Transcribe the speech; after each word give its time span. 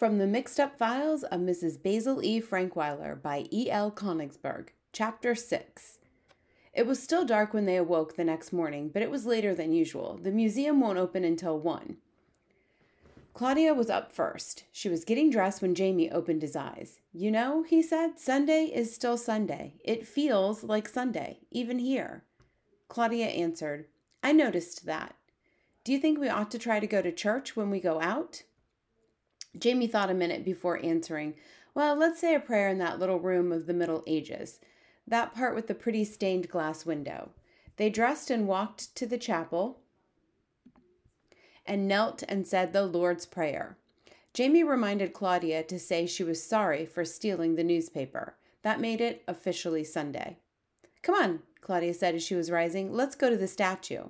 From 0.00 0.16
the 0.16 0.26
Mixed 0.26 0.58
Up 0.58 0.78
Files 0.78 1.24
of 1.24 1.42
Mrs. 1.42 1.82
Basil 1.82 2.24
E. 2.24 2.40
Frankweiler 2.40 3.20
by 3.20 3.44
E. 3.52 3.70
L. 3.70 3.90
Konigsburg, 3.90 4.68
Chapter 4.94 5.34
6. 5.34 5.98
It 6.72 6.86
was 6.86 7.02
still 7.02 7.26
dark 7.26 7.52
when 7.52 7.66
they 7.66 7.76
awoke 7.76 8.16
the 8.16 8.24
next 8.24 8.50
morning, 8.50 8.88
but 8.88 9.02
it 9.02 9.10
was 9.10 9.26
later 9.26 9.54
than 9.54 9.74
usual. 9.74 10.18
The 10.22 10.30
museum 10.30 10.80
won't 10.80 10.96
open 10.96 11.22
until 11.22 11.58
1. 11.58 11.98
Claudia 13.34 13.74
was 13.74 13.90
up 13.90 14.10
first. 14.10 14.64
She 14.72 14.88
was 14.88 15.04
getting 15.04 15.28
dressed 15.28 15.60
when 15.60 15.74
Jamie 15.74 16.10
opened 16.10 16.40
his 16.40 16.56
eyes. 16.56 17.00
You 17.12 17.30
know, 17.30 17.62
he 17.62 17.82
said, 17.82 18.18
Sunday 18.18 18.72
is 18.74 18.94
still 18.94 19.18
Sunday. 19.18 19.74
It 19.84 20.06
feels 20.06 20.64
like 20.64 20.88
Sunday, 20.88 21.40
even 21.50 21.78
here. 21.78 22.24
Claudia 22.88 23.26
answered, 23.26 23.84
I 24.22 24.32
noticed 24.32 24.86
that. 24.86 25.14
Do 25.84 25.92
you 25.92 25.98
think 25.98 26.18
we 26.18 26.30
ought 26.30 26.50
to 26.52 26.58
try 26.58 26.80
to 26.80 26.86
go 26.86 27.02
to 27.02 27.12
church 27.12 27.54
when 27.54 27.68
we 27.68 27.80
go 27.80 28.00
out? 28.00 28.44
Jamie 29.58 29.86
thought 29.86 30.10
a 30.10 30.14
minute 30.14 30.44
before 30.44 30.84
answering, 30.84 31.34
Well, 31.74 31.96
let's 31.96 32.20
say 32.20 32.34
a 32.34 32.40
prayer 32.40 32.68
in 32.68 32.78
that 32.78 32.98
little 32.98 33.18
room 33.18 33.52
of 33.52 33.66
the 33.66 33.74
Middle 33.74 34.04
Ages, 34.06 34.60
that 35.06 35.34
part 35.34 35.54
with 35.54 35.66
the 35.66 35.74
pretty 35.74 36.04
stained 36.04 36.48
glass 36.48 36.86
window. 36.86 37.30
They 37.76 37.90
dressed 37.90 38.30
and 38.30 38.46
walked 38.46 38.94
to 38.96 39.06
the 39.06 39.18
chapel 39.18 39.80
and 41.66 41.88
knelt 41.88 42.22
and 42.28 42.46
said 42.46 42.72
the 42.72 42.84
Lord's 42.84 43.26
Prayer. 43.26 43.76
Jamie 44.32 44.62
reminded 44.62 45.12
Claudia 45.12 45.62
to 45.64 45.78
say 45.78 46.06
she 46.06 46.22
was 46.22 46.42
sorry 46.42 46.86
for 46.86 47.04
stealing 47.04 47.56
the 47.56 47.64
newspaper. 47.64 48.36
That 48.62 48.80
made 48.80 49.00
it 49.00 49.22
officially 49.26 49.82
Sunday. 49.84 50.36
Come 51.02 51.14
on, 51.14 51.40
Claudia 51.60 51.94
said 51.94 52.14
as 52.14 52.22
she 52.22 52.34
was 52.34 52.50
rising. 52.50 52.92
Let's 52.92 53.16
go 53.16 53.30
to 53.30 53.36
the 53.36 53.48
statue. 53.48 54.04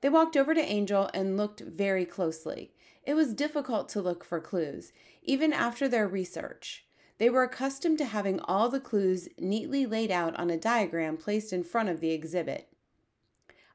They 0.00 0.08
walked 0.08 0.36
over 0.36 0.54
to 0.54 0.60
Angel 0.60 1.10
and 1.12 1.36
looked 1.36 1.60
very 1.60 2.04
closely. 2.04 2.72
It 3.04 3.14
was 3.14 3.34
difficult 3.34 3.88
to 3.90 4.02
look 4.02 4.24
for 4.24 4.40
clues, 4.40 4.92
even 5.22 5.52
after 5.52 5.88
their 5.88 6.06
research. 6.06 6.84
They 7.18 7.30
were 7.30 7.42
accustomed 7.42 7.98
to 7.98 8.04
having 8.04 8.38
all 8.40 8.68
the 8.68 8.80
clues 8.80 9.28
neatly 9.38 9.86
laid 9.86 10.10
out 10.10 10.38
on 10.38 10.50
a 10.50 10.56
diagram 10.56 11.16
placed 11.16 11.52
in 11.52 11.64
front 11.64 11.88
of 11.88 12.00
the 12.00 12.12
exhibit. 12.12 12.68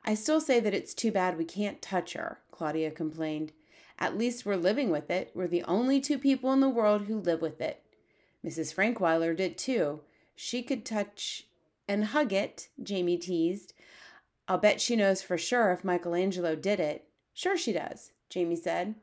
I 0.05 0.13
still 0.15 0.39
say 0.39 0.59
that 0.59 0.73
it's 0.73 0.93
too 0.93 1.11
bad 1.11 1.37
we 1.37 1.45
can't 1.45 1.81
touch 1.81 2.13
her, 2.13 2.39
Claudia 2.51 2.91
complained. 2.91 3.51
At 3.99 4.17
least 4.17 4.45
we're 4.45 4.55
living 4.55 4.89
with 4.89 5.09
it. 5.09 5.31
We're 5.33 5.47
the 5.47 5.63
only 5.63 5.99
two 5.99 6.17
people 6.17 6.51
in 6.53 6.59
the 6.59 6.69
world 6.69 7.03
who 7.03 7.19
live 7.19 7.41
with 7.41 7.61
it. 7.61 7.81
Mrs. 8.45 8.73
Frankweiler 8.73 9.35
did 9.35 9.57
too. 9.57 10.01
She 10.35 10.63
could 10.63 10.85
touch 10.85 11.47
and 11.87 12.05
hug 12.05 12.33
it, 12.33 12.69
Jamie 12.81 13.17
teased. 13.17 13.73
I'll 14.47 14.57
bet 14.57 14.81
she 14.81 14.95
knows 14.95 15.21
for 15.21 15.37
sure 15.37 15.71
if 15.71 15.83
Michelangelo 15.83 16.55
did 16.55 16.79
it. 16.79 17.07
Sure 17.33 17.57
she 17.57 17.73
does, 17.73 18.11
Jamie 18.29 18.55
said. 18.55 18.95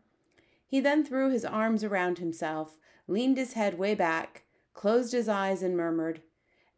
He 0.66 0.80
then 0.80 1.04
threw 1.04 1.30
his 1.30 1.44
arms 1.44 1.82
around 1.82 2.18
himself, 2.18 2.78
leaned 3.08 3.36
his 3.36 3.54
head 3.54 3.78
way 3.78 3.94
back, 3.94 4.44
closed 4.74 5.12
his 5.12 5.28
eyes, 5.28 5.62
and 5.62 5.76
murmured, 5.76 6.22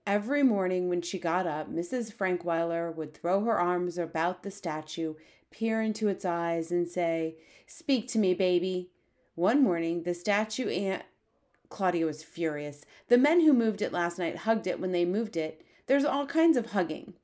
Every 0.06 0.42
morning 0.42 0.88
when 0.88 1.02
she 1.02 1.18
got 1.18 1.46
up, 1.46 1.70
Mrs. 1.70 2.12
Frankweiler 2.12 2.92
would 2.94 3.14
throw 3.14 3.44
her 3.44 3.60
arms 3.60 3.98
about 3.98 4.42
the 4.42 4.50
statue, 4.50 5.14
peer 5.52 5.80
into 5.80 6.08
its 6.08 6.24
eyes, 6.24 6.72
and 6.72 6.88
say, 6.88 7.36
Speak 7.66 8.08
to 8.08 8.18
me, 8.18 8.34
baby. 8.34 8.90
One 9.36 9.62
morning, 9.62 10.02
the 10.02 10.14
statue 10.14 10.68
aunt. 10.68 11.04
Claudia 11.68 12.04
was 12.04 12.24
furious. 12.24 12.84
The 13.08 13.16
men 13.16 13.40
who 13.40 13.52
moved 13.52 13.80
it 13.80 13.92
last 13.92 14.18
night 14.18 14.38
hugged 14.38 14.66
it 14.66 14.80
when 14.80 14.90
they 14.90 15.04
moved 15.04 15.36
it. 15.36 15.64
There's 15.86 16.04
all 16.04 16.26
kinds 16.26 16.56
of 16.56 16.72
hugging. 16.72 17.14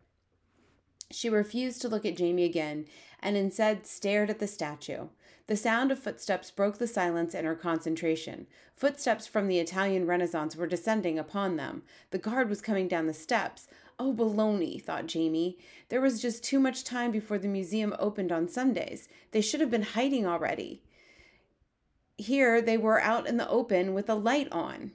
She 1.10 1.30
refused 1.30 1.80
to 1.82 1.88
look 1.88 2.04
at 2.04 2.16
Jamie 2.16 2.44
again 2.44 2.86
and 3.20 3.36
instead 3.36 3.86
stared 3.86 4.30
at 4.30 4.38
the 4.38 4.46
statue. 4.46 5.08
The 5.46 5.56
sound 5.56 5.90
of 5.90 5.98
footsteps 5.98 6.50
broke 6.50 6.76
the 6.76 6.86
silence 6.86 7.34
and 7.34 7.46
her 7.46 7.54
concentration. 7.54 8.46
Footsteps 8.76 9.26
from 9.26 9.48
the 9.48 9.58
Italian 9.58 10.06
Renaissance 10.06 10.54
were 10.54 10.66
descending 10.66 11.18
upon 11.18 11.56
them. 11.56 11.82
The 12.10 12.18
guard 12.18 12.50
was 12.50 12.60
coming 12.60 12.86
down 12.86 13.06
the 13.06 13.14
steps. 13.14 13.66
Oh, 13.98 14.12
baloney, 14.12 14.80
thought 14.80 15.06
Jamie. 15.06 15.56
There 15.88 16.02
was 16.02 16.20
just 16.20 16.44
too 16.44 16.60
much 16.60 16.84
time 16.84 17.10
before 17.10 17.38
the 17.38 17.48
museum 17.48 17.96
opened 17.98 18.30
on 18.30 18.46
Sundays. 18.46 19.08
They 19.30 19.40
should 19.40 19.60
have 19.60 19.70
been 19.70 19.82
hiding 19.82 20.26
already. 20.26 20.82
Here 22.18 22.60
they 22.60 22.76
were 22.76 23.00
out 23.00 23.26
in 23.26 23.38
the 23.38 23.48
open 23.48 23.94
with 23.94 24.10
a 24.10 24.14
light 24.14 24.52
on. 24.52 24.92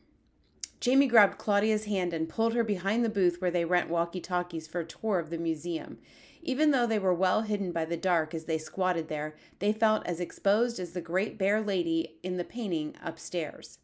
Jamie 0.84 1.08
grabbed 1.08 1.38
Claudia's 1.38 1.86
hand 1.86 2.12
and 2.12 2.28
pulled 2.28 2.54
her 2.54 2.64
behind 2.66 3.06
the 3.06 3.10
booth 3.10 3.40
where 3.40 3.50
they 3.50 3.64
rent 3.64 3.90
walkie 3.90 4.20
talkies 4.20 4.68
for 4.68 4.82
a 4.82 4.86
tour 4.86 5.18
of 5.18 5.30
the 5.30 5.38
museum. 5.38 5.98
Even 6.42 6.72
though 6.72 6.86
they 6.86 7.00
were 7.00 7.14
well 7.14 7.44
hidden 7.44 7.72
by 7.72 7.86
the 7.86 7.96
dark 7.96 8.34
as 8.34 8.44
they 8.44 8.58
squatted 8.58 9.08
there, 9.08 9.34
they 9.60 9.72
felt 9.72 10.06
as 10.06 10.20
exposed 10.20 10.82
as 10.82 10.92
the 10.92 11.00
great 11.00 11.38
bare 11.38 11.62
lady 11.62 12.18
in 12.22 12.36
the 12.36 12.44
painting 12.44 12.98
upstairs. 13.02 13.80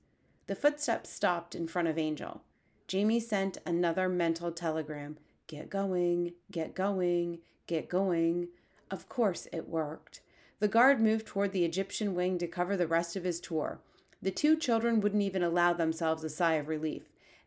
The 0.47 0.55
footsteps 0.55 1.09
stopped 1.09 1.55
in 1.55 1.69
front 1.69 1.87
of 1.87 1.97
Angel. 1.97 2.41
Jamie 2.85 3.21
sent 3.21 3.59
another 3.65 4.09
mental 4.09 4.51
telegram 4.51 5.19
Get 5.47 5.69
going, 5.69 6.33
get 6.51 6.75
going, 6.75 7.39
get 7.65 7.87
going. 7.87 8.49
Of 8.91 9.07
course, 9.07 9.47
it 9.53 9.69
worked. 9.69 10.19
The 10.59 10.67
guard 10.67 10.99
moved 10.99 11.27
toward 11.27 11.53
the 11.53 11.63
Egyptian 11.63 12.13
wing 12.13 12.37
to 12.39 12.45
cover 12.45 12.75
the 12.75 12.87
rest 12.87 13.15
of 13.15 13.23
his 13.23 13.39
tour. 13.39 13.79
The 14.21 14.31
two 14.31 14.57
children 14.57 14.99
wouldn't 14.99 15.21
even 15.21 15.43
allow 15.43 15.73
themselves 15.73 16.23
a 16.23 16.29
sigh 16.29 16.55
of 16.55 16.67
relief. 16.67 17.03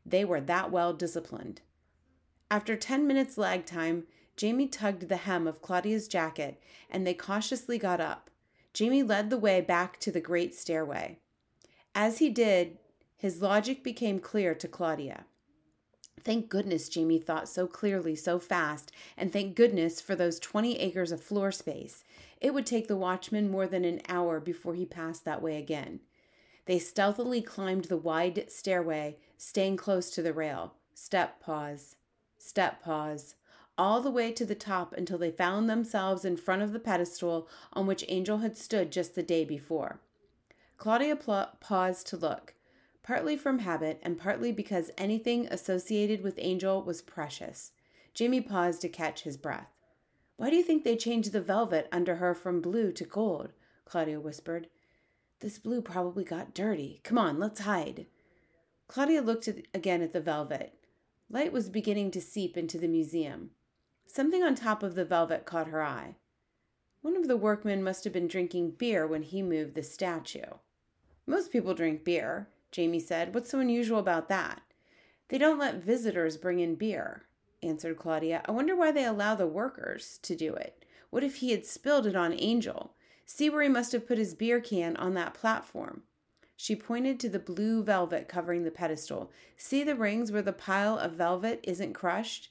They 0.07 0.25
were 0.25 0.41
that 0.41 0.71
well 0.71 0.93
disciplined. 0.93 1.61
After 2.51 2.77
10 2.77 3.07
minutes 3.07 3.39
lag 3.39 3.65
time, 3.65 4.07
Jamie 4.37 4.69
tugged 4.69 5.09
the 5.09 5.19
hem 5.19 5.47
of 5.47 5.63
Claudia's 5.63 6.09
jacket 6.09 6.61
and 6.91 7.07
they 7.07 7.15
cautiously 7.15 7.79
got 7.79 8.01
up. 8.01 8.31
Jamie 8.73 9.03
led 9.03 9.29
the 9.29 9.39
way 9.39 9.61
back 9.61 10.01
to 10.01 10.11
the 10.11 10.21
great 10.21 10.55
stairway. 10.55 11.19
As 11.95 12.19
he 12.19 12.31
did, 12.31 12.79
his 13.17 13.43
logic 13.43 13.85
became 13.85 14.19
clear 14.19 14.55
to 14.55 14.67
Claudia. 14.67 15.27
Thank 16.25 16.49
goodness 16.49 16.89
Jamie 16.89 17.19
thought 17.19 17.49
so 17.49 17.67
clearly 17.67 18.15
so 18.15 18.39
fast, 18.39 18.93
and 19.17 19.33
thank 19.33 19.57
goodness 19.57 20.01
for 20.01 20.15
those 20.15 20.39
20 20.39 20.79
acres 20.79 21.13
of 21.13 21.21
floor 21.21 21.53
space. 21.53 22.05
It 22.41 22.55
would 22.55 22.65
take 22.65 22.89
the 22.89 22.97
watchman 22.97 23.51
more 23.51 23.67
than 23.67 23.85
an 23.85 24.01
hour 24.09 24.41
before 24.41 24.75
he 24.75 24.87
passed 24.87 25.25
that 25.25 25.43
way 25.43 25.59
again. 25.59 26.01
They 26.67 26.79
stealthily 26.79 27.43
climbed 27.43 27.87
the 27.87 27.97
wide 27.97 28.47
stairway, 28.49 29.19
staying 29.37 29.77
close 29.77 30.11
to 30.11 30.23
the 30.23 30.33
rail. 30.33 30.75
Step 30.95 31.41
pause. 31.41 31.97
Step 32.39 32.83
pause 32.83 33.35
all 33.79 34.01
the 34.01 34.11
way 34.11 34.31
to 34.33 34.45
the 34.45 34.55
top 34.55 34.93
until 34.93 35.19
they 35.19 35.31
found 35.31 35.69
themselves 35.69 36.25
in 36.25 36.37
front 36.37 36.63
of 36.63 36.73
the 36.73 36.79
pedestal 36.79 37.49
on 37.73 37.87
which 37.87 38.05
Angel 38.09 38.39
had 38.39 38.57
stood 38.57 38.93
just 38.93 39.15
the 39.15 39.23
day 39.23 39.45
before. 39.45 40.01
Claudia 40.77 41.17
pl- 41.17 41.49
paused 41.61 42.07
to 42.09 42.17
look, 42.17 42.55
partly 43.03 43.37
from 43.37 43.61
habit 43.61 43.99
and 44.03 44.19
partly 44.19 44.53
because 44.53 44.91
anything 44.99 45.47
associated 45.47 46.23
with 46.23 46.39
Angel 46.39 46.83
was 46.83 47.03
precious. 47.03 47.73
Jamie 48.15 48.41
paused 48.41 48.83
to 48.83 48.89
catch 48.89 49.23
his 49.23 49.37
breath. 49.37 49.71
Why 50.37 50.51
do 50.51 50.57
you 50.57 50.63
think 50.63 50.85
they 50.85 50.97
changed 50.97 51.33
the 51.33 51.41
velvet 51.41 51.89
under 51.91 52.17
her 52.17 52.35
from 52.35 52.61
blue 52.61 52.93
to 52.93 53.05
gold? 53.05 53.53
Claudia 53.85 54.21
whispered. 54.21 54.69
This 55.43 55.59
blue 55.59 55.83
probably 55.83 56.23
got 56.23 56.55
dirty. 56.55 57.01
Come 57.03 57.19
on, 57.19 57.41
let's 57.41 57.63
hide. 57.63 58.07
Claudia 58.87 59.23
looked 59.23 59.49
at, 59.49 59.67
again 59.75 60.01
at 60.01 60.13
the 60.13 60.21
velvet. 60.21 60.73
Light 61.29 61.53
was 61.53 61.69
beginning 61.69 62.13
to 62.13 62.21
seep 62.21 62.57
into 62.57 62.79
the 62.79 62.87
museum. 62.87 63.51
Something 64.07 64.45
on 64.45 64.55
top 64.55 64.85
of 64.85 64.95
the 64.95 65.05
velvet 65.05 65.45
caught 65.45 65.67
her 65.67 65.83
eye. 65.83 66.15
One 67.01 67.17
of 67.17 67.27
the 67.27 67.37
workmen 67.37 67.83
must 67.83 68.05
have 68.05 68.13
been 68.13 68.29
drinking 68.29 68.77
beer 68.79 69.05
when 69.05 69.23
he 69.23 69.43
moved 69.43 69.75
the 69.75 69.83
statue. 69.83 70.59
Most 71.27 71.51
people 71.51 71.75
drink 71.75 72.05
beer, 72.05 72.49
Jamie 72.71 73.01
said. 73.01 73.35
What's 73.35 73.51
so 73.51 73.59
unusual 73.59 73.99
about 73.99 74.29
that? 74.29 74.63
They 75.29 75.39
don't 75.39 75.59
let 75.59 75.83
visitors 75.83 76.37
bring 76.37 76.61
in 76.61 76.77
beer, 76.77 77.25
answered 77.65 77.97
Claudia. 77.97 78.43
I 78.47 78.53
wonder 78.53 78.77
why 78.77 78.93
they 78.93 79.05
allow 79.05 79.35
the 79.35 79.49
workers 79.49 80.21
to 80.23 80.37
do 80.37 80.55
it. 80.55 80.85
What 81.11 81.25
if 81.25 81.37
he 81.37 81.51
had 81.51 81.67
spilled 81.67 82.07
it 82.07 82.15
on 82.15 82.33
Angel? 82.33 82.95
See 83.27 83.49
where 83.49 83.63
he 83.63 83.69
must 83.69 83.93
have 83.93 84.07
put 84.07 84.19
his 84.19 84.35
beer 84.35 84.61
can 84.61 84.97
on 84.97 85.15
that 85.15 85.35
platform. 85.35 86.03
She 86.57 86.77
pointed 86.77 87.19
to 87.21 87.29
the 87.29 87.39
blue 87.39 87.83
velvet 87.83 88.29
covering 88.29 88.65
the 88.65 88.71
pedestal. 88.71 89.31
See 89.57 89.83
the 89.83 89.97
rings 89.97 90.31
where 90.31 90.43
the 90.43 90.53
pile 90.53 90.99
of 90.99 91.13
velvet 91.13 91.61
isn't 91.65 91.95
crushed? 91.95 92.51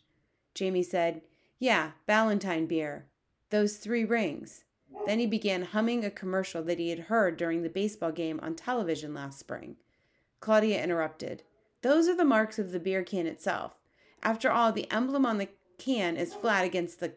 Jamie 0.53 0.83
said, 0.83 1.21
yeah, 1.59 1.91
Ballantine 2.07 2.65
beer. 2.65 3.05
Those 3.51 3.77
three 3.77 4.03
rings. 4.03 4.63
Then 5.05 5.19
he 5.19 5.27
began 5.27 5.61
humming 5.61 6.03
a 6.03 6.11
commercial 6.11 6.63
that 6.63 6.79
he 6.79 6.89
had 6.89 6.99
heard 6.99 7.37
during 7.37 7.63
the 7.63 7.69
baseball 7.69 8.11
game 8.11 8.39
on 8.41 8.55
television 8.55 9.13
last 9.13 9.39
spring. 9.39 9.77
Claudia 10.39 10.83
interrupted. 10.83 11.43
Those 11.81 12.07
are 12.07 12.15
the 12.15 12.25
marks 12.25 12.59
of 12.59 12.71
the 12.71 12.79
beer 12.79 13.03
can 13.03 13.27
itself. 13.27 13.73
After 14.23 14.51
all, 14.51 14.71
the 14.71 14.91
emblem 14.91 15.25
on 15.25 15.37
the 15.37 15.49
can 15.77 16.17
is 16.17 16.33
flat 16.33 16.65
against 16.65 16.99
the 16.99 17.13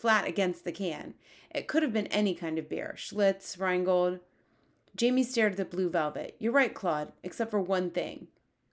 flat 0.00 0.26
against 0.26 0.64
the 0.64 0.72
can. 0.72 1.14
It 1.50 1.68
could 1.68 1.82
have 1.82 1.92
been 1.92 2.06
any 2.08 2.34
kind 2.34 2.58
of 2.58 2.68
beer. 2.68 2.94
Schlitz, 2.96 3.58
Rheingold. 3.58 4.20
Jamie 4.96 5.22
stared 5.22 5.52
at 5.52 5.58
the 5.58 5.64
blue 5.64 5.90
velvet. 5.90 6.36
You're 6.38 6.52
right, 6.52 6.74
Claude, 6.74 7.12
except 7.22 7.50
for 7.50 7.60
one 7.60 7.90
thing. 7.90 8.28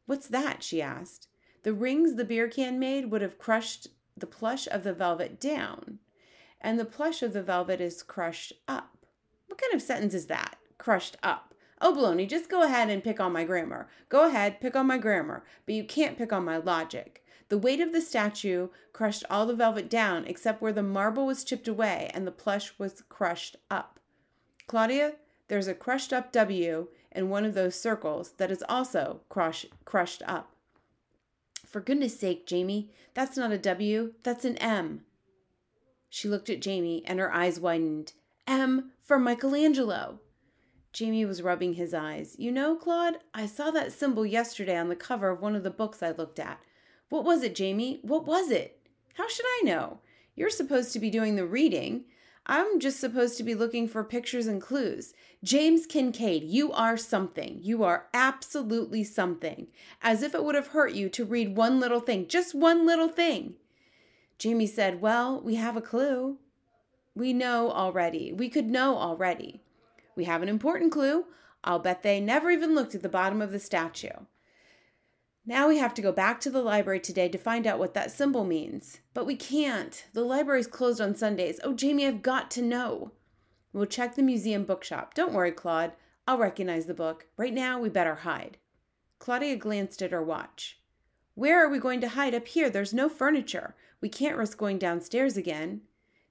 What's 0.05 0.27
that? 0.27 0.63
she 0.63 0.81
asked. 0.81 1.27
The 1.63 1.73
rings 1.73 2.15
the 2.15 2.23
beer 2.23 2.47
can 2.47 2.79
made 2.79 3.11
would 3.11 3.21
have 3.21 3.37
crushed 3.37 3.87
the 4.15 4.27
plush 4.27 4.67
of 4.67 4.83
the 4.83 4.93
velvet 4.93 5.39
down, 5.39 5.99
and 6.61 6.79
the 6.79 6.85
plush 6.85 7.21
of 7.21 7.33
the 7.33 7.43
velvet 7.43 7.81
is 7.81 8.01
crushed 8.03 8.53
up. 8.67 9.05
What 9.47 9.61
kind 9.61 9.73
of 9.73 9.81
sentence 9.81 10.13
is 10.13 10.27
that? 10.27 10.57
Crushed 10.77 11.17
up. 11.21 11.53
Oh, 11.79 11.93
baloney, 11.93 12.27
just 12.27 12.49
go 12.49 12.63
ahead 12.63 12.89
and 12.89 13.03
pick 13.03 13.19
on 13.19 13.33
my 13.33 13.43
grammar. 13.43 13.87
Go 14.09 14.27
ahead, 14.27 14.59
pick 14.59 14.75
on 14.75 14.87
my 14.87 14.97
grammar, 14.97 15.43
but 15.65 15.75
you 15.75 15.83
can't 15.83 16.17
pick 16.17 16.33
on 16.33 16.45
my 16.45 16.57
logic. 16.57 17.23
The 17.49 17.57
weight 17.57 17.79
of 17.79 17.93
the 17.93 18.01
statue 18.01 18.69
crushed 18.91 19.23
all 19.29 19.45
the 19.45 19.55
velvet 19.55 19.89
down 19.89 20.25
except 20.25 20.61
where 20.61 20.73
the 20.73 20.83
marble 20.83 21.25
was 21.25 21.43
chipped 21.43 21.67
away 21.67 22.11
and 22.13 22.27
the 22.27 22.31
plush 22.31 22.73
was 22.77 23.03
crushed 23.07 23.55
up. 23.71 23.99
Claudia, 24.67 25.13
there's 25.47 25.67
a 25.67 25.73
crushed 25.73 26.11
up 26.11 26.31
W 26.33 26.87
in 27.11 27.29
one 27.29 27.45
of 27.45 27.53
those 27.53 27.75
circles 27.75 28.33
that 28.33 28.51
is 28.51 28.63
also 28.67 29.21
crush, 29.29 29.65
crushed 29.85 30.21
up. 30.25 30.51
For 31.65 31.79
goodness 31.79 32.19
sake, 32.19 32.45
Jamie, 32.45 32.91
that's 33.13 33.37
not 33.37 33.51
a 33.51 33.57
W, 33.57 34.13
that's 34.23 34.45
an 34.45 34.57
M. 34.57 35.05
She 36.09 36.27
looked 36.27 36.49
at 36.49 36.61
Jamie 36.61 37.03
and 37.05 37.19
her 37.19 37.33
eyes 37.33 37.59
widened. 37.59 38.13
M 38.45 38.91
for 39.01 39.19
Michelangelo. 39.19 40.19
Jamie 40.93 41.25
was 41.25 41.41
rubbing 41.41 41.73
his 41.73 41.93
eyes. 41.93 42.35
You 42.39 42.51
know, 42.51 42.75
Claude, 42.75 43.17
I 43.33 43.45
saw 43.45 43.71
that 43.71 43.91
symbol 43.91 44.25
yesterday 44.25 44.77
on 44.77 44.89
the 44.89 44.95
cover 44.95 45.29
of 45.29 45.41
one 45.41 45.55
of 45.55 45.63
the 45.63 45.69
books 45.69 46.01
I 46.01 46.11
looked 46.11 46.39
at. 46.39 46.59
What 47.09 47.23
was 47.23 47.43
it, 47.43 47.55
Jamie? 47.55 47.99
What 48.01 48.25
was 48.25 48.51
it? 48.51 48.79
How 49.13 49.27
should 49.27 49.45
I 49.45 49.61
know? 49.63 49.99
You're 50.35 50.49
supposed 50.49 50.93
to 50.93 50.99
be 50.99 51.09
doing 51.09 51.35
the 51.35 51.45
reading. 51.45 52.05
I'm 52.45 52.79
just 52.79 52.99
supposed 52.99 53.37
to 53.37 53.43
be 53.43 53.55
looking 53.55 53.87
for 53.87 54.03
pictures 54.03 54.47
and 54.47 54.61
clues. 54.61 55.13
James 55.43 55.85
Kincaid, 55.85 56.43
you 56.43 56.71
are 56.71 56.97
something. 56.97 57.59
You 57.61 57.83
are 57.83 58.07
absolutely 58.13 59.03
something. 59.03 59.67
As 60.01 60.21
if 60.21 60.33
it 60.33 60.43
would 60.43 60.55
have 60.55 60.67
hurt 60.67 60.93
you 60.93 61.09
to 61.09 61.25
read 61.25 61.55
one 61.55 61.79
little 61.79 61.99
thing, 61.99 62.27
just 62.27 62.55
one 62.55 62.85
little 62.85 63.09
thing. 63.09 63.55
Jamie 64.37 64.67
said, 64.67 65.01
Well, 65.01 65.41
we 65.41 65.55
have 65.55 65.75
a 65.75 65.81
clue. 65.81 66.37
We 67.15 67.33
know 67.33 67.71
already. 67.71 68.31
We 68.31 68.49
could 68.49 68.69
know 68.69 68.97
already. 68.97 69.61
We 70.15 70.25
have 70.25 70.41
an 70.41 70.49
important 70.49 70.91
clue. 70.91 71.25
I'll 71.63 71.79
bet 71.79 72.03
they 72.03 72.19
never 72.21 72.51
even 72.51 72.75
looked 72.75 72.95
at 72.95 73.01
the 73.01 73.09
bottom 73.09 73.41
of 73.41 73.51
the 73.51 73.59
statue. 73.59 74.09
Now 75.49 75.69
we 75.69 75.77
have 75.77 75.93
to 75.93 76.01
go 76.01 76.11
back 76.11 76.41
to 76.41 76.49
the 76.49 76.61
library 76.61 76.99
today 76.99 77.29
to 77.29 77.37
find 77.37 77.65
out 77.65 77.79
what 77.79 77.93
that 77.93 78.11
symbol 78.11 78.43
means. 78.43 78.99
But 79.13 79.25
we 79.25 79.37
can't. 79.37 80.05
The 80.11 80.25
library's 80.25 80.67
closed 80.67 80.99
on 80.99 81.15
Sundays. 81.15 81.61
Oh, 81.63 81.73
Jamie, 81.73 82.05
I've 82.05 82.21
got 82.21 82.51
to 82.51 82.61
know. 82.61 83.13
We'll 83.71 83.85
check 83.85 84.15
the 84.15 84.23
museum 84.23 84.65
bookshop. 84.65 85.13
Don't 85.13 85.31
worry, 85.31 85.53
Claude. 85.53 85.93
I'll 86.27 86.37
recognize 86.37 86.85
the 86.85 86.93
book. 86.93 87.27
Right 87.37 87.53
now, 87.53 87.79
we 87.79 87.87
better 87.87 88.15
hide. 88.15 88.57
Claudia 89.19 89.55
glanced 89.55 90.01
at 90.01 90.11
her 90.11 90.21
watch. 90.21 90.81
Where 91.33 91.63
are 91.63 91.69
we 91.69 91.79
going 91.79 92.01
to 92.01 92.09
hide 92.09 92.35
up 92.35 92.45
here? 92.45 92.69
There's 92.69 92.93
no 92.93 93.07
furniture. 93.07 93.73
We 94.01 94.09
can't 94.09 94.35
risk 94.35 94.57
going 94.57 94.79
downstairs 94.79 95.37
again. 95.37 95.79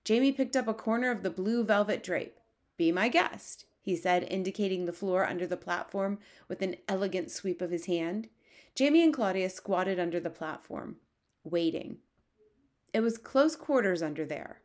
Jamie 0.04 0.30
picked 0.30 0.56
up 0.56 0.68
a 0.68 0.74
corner 0.74 1.10
of 1.10 1.22
the 1.22 1.30
blue 1.30 1.64
velvet 1.64 2.02
drape. 2.02 2.38
Be 2.76 2.92
my 2.92 3.08
guest, 3.08 3.64
he 3.80 3.96
said, 3.96 4.28
indicating 4.30 4.84
the 4.84 4.92
floor 4.92 5.26
under 5.26 5.46
the 5.46 5.56
platform 5.56 6.18
with 6.48 6.60
an 6.60 6.76
elegant 6.86 7.30
sweep 7.30 7.62
of 7.62 7.70
his 7.70 7.86
hand. 7.86 8.28
Jamie 8.76 9.02
and 9.02 9.14
Claudia 9.14 9.48
squatted 9.48 9.98
under 9.98 10.20
the 10.20 10.28
platform, 10.28 10.96
waiting. 11.44 11.96
It 12.92 13.00
was 13.00 13.16
close 13.16 13.56
quarters 13.56 14.02
under 14.02 14.26
there. 14.26 14.60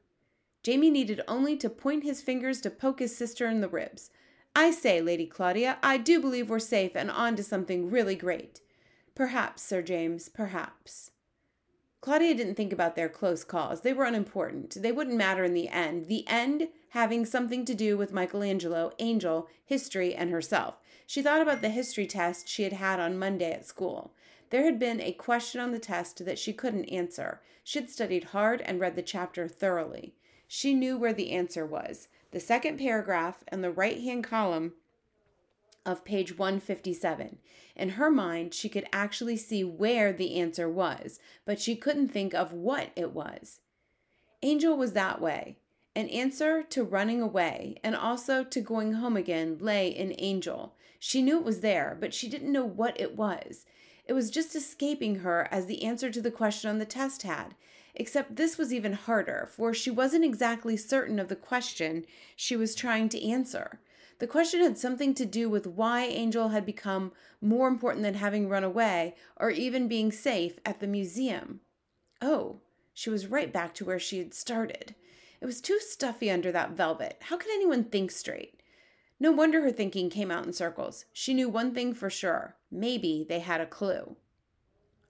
Jamie 0.64 0.90
needed 0.90 1.22
only 1.30 1.56
to 1.56 1.70
point 1.70 2.04
his 2.04 2.22
fingers 2.22 2.60
to 2.62 2.70
poke 2.70 3.00
his 3.00 3.16
sister 3.16 3.48
in 3.48 3.62
the 3.62 3.70
ribs. 3.70 4.12
I 4.54 4.72
say, 4.72 5.02
Lady 5.02 5.26
Claudia, 5.26 5.78
I 5.82 5.98
do 5.98 6.20
believe 6.20 6.50
we're 6.50 6.60
safe 6.60 6.92
and 6.94 7.10
on 7.10 7.38
to 7.38 7.44
something 7.44 7.90
really 7.90 8.16
great. 8.16 8.60
Perhaps, 9.16 9.62
Sir 9.62 9.82
James, 9.82 10.28
perhaps. 10.28 11.12
Claudia 12.02 12.34
didn't 12.34 12.56
think 12.56 12.74
about 12.74 12.98
their 12.98 13.08
close 13.08 13.46
calls. 13.46 13.80
They 13.80 13.94
were 13.94 14.04
unimportant. 14.04 14.76
They 14.82 14.92
wouldn't 14.92 15.16
matter 15.16 15.46
in 15.46 15.54
the 15.54 15.70
end. 15.70 16.08
The 16.08 16.28
end 16.28 16.68
having 16.90 17.26
something 17.26 17.64
to 17.64 17.74
do 17.74 17.96
with 17.96 18.12
Michelangelo, 18.12 18.92
Angel, 19.00 19.48
history, 19.64 20.14
and 20.14 20.32
herself. 20.32 20.81
She 21.12 21.22
thought 21.22 21.42
about 21.42 21.60
the 21.60 21.68
history 21.68 22.08
test 22.08 22.48
she 22.48 22.64
had 22.64 22.72
had 22.72 22.98
on 22.98 23.20
Monday 23.20 23.52
at 23.52 23.66
school. 23.66 24.14
There 24.50 24.64
had 24.64 24.80
been 24.80 25.02
a 25.02 25.12
question 25.12 25.60
on 25.60 25.74
the 25.74 25.78
test 25.78 26.24
that 26.24 26.40
she 26.40 26.54
couldn't 26.54 26.86
answer. 26.86 27.42
She 27.66 27.80
had 27.80 27.90
studied 27.90 28.24
hard 28.24 28.62
and 28.62 28.80
read 28.80 28.96
the 28.96 29.02
chapter 29.02 29.50
thoroughly. 29.50 30.16
She 30.48 30.74
knew 30.74 30.98
where 30.98 31.12
the 31.12 31.32
answer 31.32 31.66
was. 31.66 32.08
The 32.32 32.40
second 32.40 32.80
paragraph 32.80 33.44
in 33.52 33.60
the 33.60 33.72
right 33.72 34.00
hand 34.00 34.24
column 34.24 34.72
of 35.86 36.06
page 36.06 36.38
157. 36.38 37.40
In 37.76 37.90
her 37.90 38.10
mind, 38.10 38.54
she 38.54 38.70
could 38.70 38.88
actually 38.94 39.36
see 39.36 39.66
where 39.66 40.14
the 40.14 40.40
answer 40.40 40.70
was, 40.70 41.20
but 41.44 41.60
she 41.60 41.76
couldn't 41.76 42.08
think 42.08 42.34
of 42.34 42.54
what 42.54 42.92
it 42.96 43.12
was. 43.12 43.60
Angel 44.42 44.78
was 44.78 44.94
that 44.94 45.20
way. 45.20 45.58
An 45.94 46.08
answer 46.08 46.64
to 46.64 46.86
running 46.86 47.22
away 47.22 47.82
and 47.84 47.98
also 47.98 48.46
to 48.46 48.62
going 48.62 48.94
home 48.94 49.18
again 49.18 49.58
lay 49.60 49.90
in 49.90 50.16
Angel. 50.18 50.74
She 51.04 51.24
knew 51.24 51.40
it 51.40 51.44
was 51.44 51.62
there, 51.62 51.98
but 52.00 52.14
she 52.14 52.30
didn't 52.30 52.52
know 52.52 52.64
what 52.64 53.02
it 53.02 53.18
was. 53.18 53.66
It 54.06 54.14
was 54.14 54.30
just 54.30 54.56
escaping 54.56 55.16
her 55.16 55.48
as 55.50 55.66
the 55.66 55.84
answer 55.84 56.12
to 56.12 56.22
the 56.22 56.30
question 56.30 56.70
on 56.70 56.78
the 56.78 56.86
test 56.86 57.24
had. 57.24 57.56
Except 57.96 58.36
this 58.36 58.56
was 58.60 58.72
even 58.72 58.94
harder, 58.94 59.50
for 59.52 59.74
she 59.74 59.90
wasn't 59.90 60.24
exactly 60.24 60.78
certain 60.78 61.18
of 61.18 61.28
the 61.28 61.36
question 61.36 62.06
she 62.36 62.56
was 62.56 62.76
trying 62.76 63.10
to 63.10 63.28
answer. 63.28 63.80
The 64.20 64.28
question 64.28 64.62
had 64.62 64.78
something 64.78 65.16
to 65.16 65.26
do 65.26 65.50
with 65.50 65.66
why 65.66 66.04
Angel 66.04 66.50
had 66.50 66.68
become 66.68 67.14
more 67.42 67.68
important 67.68 68.04
than 68.04 68.14
having 68.14 68.48
run 68.48 68.64
away 68.64 69.16
or 69.38 69.50
even 69.50 69.88
being 69.88 70.12
safe 70.12 70.60
at 70.64 70.82
the 70.82 70.88
museum. 70.88 71.62
Oh, 72.22 72.60
she 72.94 73.10
was 73.10 73.26
right 73.26 73.52
back 73.52 73.74
to 73.74 73.86
where 73.86 74.00
she 74.00 74.20
had 74.20 74.36
started. 74.36 74.94
It 75.42 75.48
was 75.48 75.62
too 75.62 75.80
stuffy 75.80 76.30
under 76.30 76.52
that 76.52 76.74
velvet. 76.74 77.18
How 77.22 77.38
could 77.38 77.50
anyone 77.50 77.86
think 77.86 78.12
straight? 78.12 78.61
No 79.22 79.32
wonder 79.32 79.62
her 79.62 79.72
thinking 79.72 80.10
came 80.10 80.32
out 80.32 80.48
in 80.48 80.52
circles. 80.52 81.06
She 81.14 81.36
knew 81.36 81.48
one 81.48 81.76
thing 81.76 81.94
for 81.94 82.10
sure 82.10 82.56
maybe 82.72 83.24
they 83.30 83.38
had 83.38 83.62
a 83.62 83.68
clue. 83.68 84.16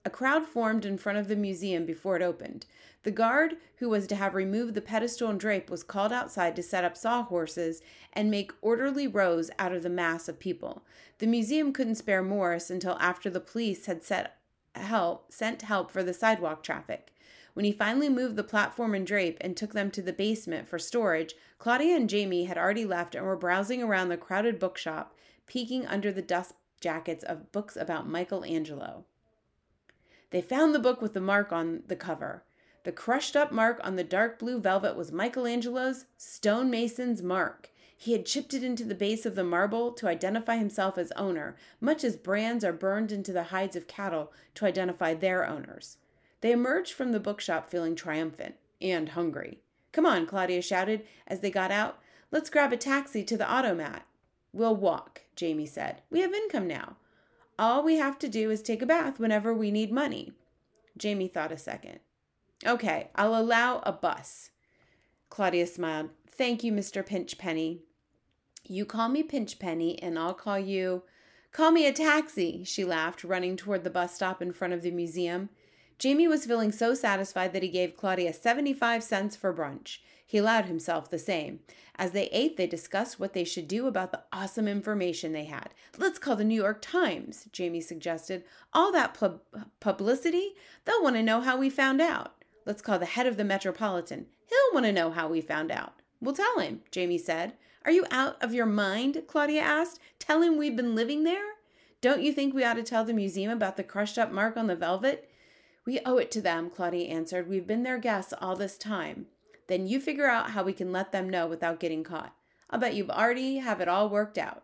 A 0.04 0.10
crowd 0.10 0.44
formed 0.44 0.84
in 0.84 0.98
front 0.98 1.16
of 1.16 1.28
the 1.28 1.36
museum 1.36 1.86
before 1.86 2.16
it 2.16 2.22
opened. 2.22 2.66
The 3.04 3.10
guard 3.10 3.56
who 3.76 3.88
was 3.88 4.06
to 4.08 4.16
have 4.16 4.34
removed 4.34 4.74
the 4.74 4.82
pedestal 4.82 5.30
and 5.30 5.40
drape 5.40 5.70
was 5.70 5.82
called 5.82 6.12
outside 6.12 6.54
to 6.56 6.62
set 6.62 6.84
up 6.84 6.94
sawhorses 6.94 7.80
and 8.12 8.30
make 8.30 8.52
orderly 8.60 9.06
rows 9.06 9.50
out 9.58 9.72
of 9.72 9.82
the 9.82 9.88
mass 9.88 10.28
of 10.28 10.38
people. 10.38 10.84
The 11.16 11.26
museum 11.26 11.72
couldn't 11.72 11.94
spare 11.94 12.22
Morris 12.22 12.68
until 12.68 12.98
after 13.00 13.30
the 13.30 13.40
police 13.40 13.86
had 13.86 14.02
set 14.02 14.36
help, 14.74 15.32
sent 15.32 15.62
help 15.62 15.90
for 15.90 16.02
the 16.02 16.12
sidewalk 16.12 16.62
traffic. 16.62 17.14
When 17.54 17.64
he 17.64 17.72
finally 17.72 18.08
moved 18.08 18.36
the 18.36 18.44
platform 18.44 18.94
and 18.94 19.06
drape 19.06 19.36
and 19.40 19.56
took 19.56 19.72
them 19.72 19.90
to 19.90 20.02
the 20.02 20.12
basement 20.12 20.68
for 20.68 20.78
storage, 20.78 21.34
Claudia 21.58 21.96
and 21.96 22.08
Jamie 22.08 22.44
had 22.44 22.56
already 22.56 22.84
left 22.84 23.14
and 23.14 23.26
were 23.26 23.36
browsing 23.36 23.82
around 23.82 24.08
the 24.08 24.16
crowded 24.16 24.58
bookshop, 24.58 25.14
peeking 25.46 25.86
under 25.86 26.10
the 26.10 26.22
dust 26.22 26.54
jackets 26.80 27.22
of 27.22 27.52
books 27.52 27.76
about 27.76 28.08
Michelangelo. 28.08 29.04
They 30.30 30.40
found 30.40 30.74
the 30.74 30.78
book 30.78 31.02
with 31.02 31.12
the 31.12 31.20
mark 31.20 31.52
on 31.52 31.82
the 31.86 31.96
cover. 31.96 32.42
The 32.84 32.92
crushed 32.92 33.36
up 33.36 33.52
mark 33.52 33.80
on 33.84 33.96
the 33.96 34.02
dark 34.02 34.38
blue 34.38 34.58
velvet 34.58 34.96
was 34.96 35.12
Michelangelo's 35.12 36.06
stonemason's 36.16 37.22
mark. 37.22 37.70
He 37.96 38.12
had 38.12 38.26
chipped 38.26 38.54
it 38.54 38.64
into 38.64 38.84
the 38.84 38.94
base 38.94 39.24
of 39.26 39.36
the 39.36 39.44
marble 39.44 39.92
to 39.92 40.08
identify 40.08 40.56
himself 40.56 40.98
as 40.98 41.12
owner, 41.12 41.54
much 41.80 42.02
as 42.02 42.16
brands 42.16 42.64
are 42.64 42.72
burned 42.72 43.12
into 43.12 43.32
the 43.32 43.44
hides 43.44 43.76
of 43.76 43.86
cattle 43.86 44.32
to 44.54 44.64
identify 44.64 45.14
their 45.14 45.46
owners. 45.46 45.98
They 46.42 46.52
emerged 46.52 46.92
from 46.92 47.12
the 47.12 47.20
bookshop 47.20 47.70
feeling 47.70 47.96
triumphant 47.96 48.56
and 48.80 49.10
hungry. 49.10 49.60
Come 49.92 50.04
on, 50.04 50.26
Claudia 50.26 50.60
shouted 50.60 51.06
as 51.26 51.40
they 51.40 51.50
got 51.50 51.70
out. 51.70 51.98
Let's 52.30 52.50
grab 52.50 52.72
a 52.72 52.76
taxi 52.76 53.22
to 53.24 53.36
the 53.36 53.48
automat. 53.48 54.06
We'll 54.52 54.76
walk, 54.76 55.22
Jamie 55.36 55.66
said. 55.66 56.02
We 56.10 56.20
have 56.20 56.34
income 56.34 56.66
now. 56.66 56.96
All 57.58 57.82
we 57.82 57.96
have 57.96 58.18
to 58.18 58.28
do 58.28 58.50
is 58.50 58.60
take 58.60 58.82
a 58.82 58.86
bath 58.86 59.20
whenever 59.20 59.54
we 59.54 59.70
need 59.70 59.92
money. 59.92 60.32
Jamie 60.96 61.28
thought 61.28 61.52
a 61.52 61.58
second. 61.58 62.00
Okay, 62.66 63.08
I'll 63.14 63.36
allow 63.36 63.80
a 63.84 63.92
bus. 63.92 64.50
Claudia 65.30 65.66
smiled. 65.66 66.10
Thank 66.26 66.64
you, 66.64 66.72
Mr. 66.72 67.06
Pinchpenny. 67.06 67.80
You 68.64 68.84
call 68.84 69.08
me 69.08 69.22
Pinchpenny, 69.22 69.98
and 70.02 70.18
I'll 70.18 70.34
call 70.34 70.58
you. 70.58 71.02
Call 71.52 71.70
me 71.70 71.86
a 71.86 71.92
taxi, 71.92 72.64
she 72.64 72.84
laughed, 72.84 73.24
running 73.24 73.56
toward 73.56 73.84
the 73.84 73.90
bus 73.90 74.14
stop 74.14 74.40
in 74.40 74.52
front 74.52 74.72
of 74.72 74.82
the 74.82 74.90
museum. 74.90 75.50
Jamie 76.02 76.26
was 76.26 76.46
feeling 76.46 76.72
so 76.72 76.94
satisfied 76.94 77.52
that 77.52 77.62
he 77.62 77.68
gave 77.68 77.96
Claudia 77.96 78.32
75 78.32 79.04
cents 79.04 79.36
for 79.36 79.54
brunch. 79.54 79.98
He 80.26 80.38
allowed 80.38 80.64
himself 80.64 81.08
the 81.08 81.16
same. 81.16 81.60
As 81.94 82.10
they 82.10 82.24
ate, 82.32 82.56
they 82.56 82.66
discussed 82.66 83.20
what 83.20 83.34
they 83.34 83.44
should 83.44 83.68
do 83.68 83.86
about 83.86 84.10
the 84.10 84.24
awesome 84.32 84.66
information 84.66 85.30
they 85.30 85.44
had. 85.44 85.68
Let's 85.96 86.18
call 86.18 86.34
the 86.34 86.42
New 86.42 86.60
York 86.60 86.82
Times, 86.82 87.46
Jamie 87.52 87.80
suggested. 87.80 88.42
All 88.72 88.90
that 88.90 89.14
pub- 89.14 89.42
publicity, 89.78 90.54
they'll 90.86 91.04
want 91.04 91.14
to 91.14 91.22
know 91.22 91.40
how 91.40 91.56
we 91.56 91.70
found 91.70 92.00
out. 92.00 92.32
Let's 92.66 92.82
call 92.82 92.98
the 92.98 93.06
head 93.06 93.28
of 93.28 93.36
the 93.36 93.44
Metropolitan. 93.44 94.26
He'll 94.48 94.74
want 94.74 94.86
to 94.86 94.92
know 94.92 95.12
how 95.12 95.28
we 95.28 95.40
found 95.40 95.70
out. 95.70 96.02
We'll 96.20 96.34
tell 96.34 96.58
him, 96.58 96.80
Jamie 96.90 97.16
said. 97.16 97.52
Are 97.84 97.92
you 97.92 98.06
out 98.10 98.42
of 98.42 98.52
your 98.52 98.66
mind? 98.66 99.22
Claudia 99.28 99.60
asked. 99.60 100.00
Tell 100.18 100.42
him 100.42 100.56
we've 100.58 100.74
been 100.74 100.96
living 100.96 101.22
there? 101.22 101.52
Don't 102.00 102.22
you 102.22 102.32
think 102.32 102.54
we 102.54 102.64
ought 102.64 102.74
to 102.74 102.82
tell 102.82 103.04
the 103.04 103.12
museum 103.12 103.52
about 103.52 103.76
the 103.76 103.84
crushed 103.84 104.18
up 104.18 104.32
mark 104.32 104.56
on 104.56 104.66
the 104.66 104.74
velvet? 104.74 105.28
We 105.84 106.00
owe 106.06 106.18
it 106.18 106.30
to 106.32 106.40
them, 106.40 106.70
Claudia 106.70 107.08
answered. 107.08 107.48
We've 107.48 107.66
been 107.66 107.82
their 107.82 107.98
guests 107.98 108.32
all 108.40 108.54
this 108.54 108.78
time. 108.78 109.26
Then 109.66 109.86
you 109.86 110.00
figure 110.00 110.28
out 110.28 110.50
how 110.50 110.62
we 110.62 110.72
can 110.72 110.92
let 110.92 111.12
them 111.12 111.28
know 111.28 111.46
without 111.46 111.80
getting 111.80 112.04
caught. 112.04 112.34
I'll 112.70 112.78
bet 112.78 112.94
you've 112.94 113.10
already 113.10 113.56
have 113.56 113.80
it 113.80 113.88
all 113.88 114.08
worked 114.08 114.38
out. 114.38 114.62